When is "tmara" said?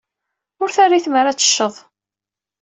1.05-1.29